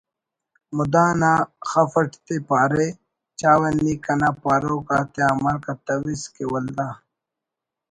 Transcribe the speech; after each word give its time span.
مدان 0.77 1.21
آ 1.31 1.33
خف 1.69 1.93
اٹ 1.99 2.11
تے 2.25 2.35
پارے 2.47 2.87
”چاوہ 3.39 3.69
نی 3.83 3.93
کنا 4.03 4.29
پاروک 4.41 4.87
آتیا 4.99 5.27
عمل 5.33 5.55
کتویس 5.65 6.23
کہ 6.33 6.43
ولدا 6.51 6.89